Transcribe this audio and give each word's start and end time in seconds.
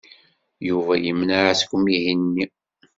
Yuba 0.67 0.93
yemneɛ 0.97 1.41
seg 1.59 1.71
umihi-nni. 1.75 2.45